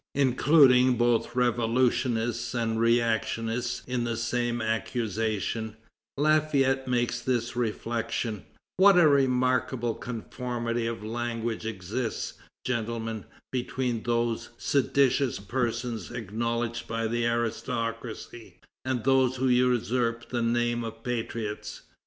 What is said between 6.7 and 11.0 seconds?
makes this reflection: "What a remarkable conformity